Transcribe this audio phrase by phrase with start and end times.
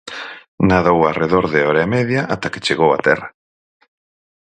[0.69, 3.29] Nadou arredor de hora e media ata que chegou a terra.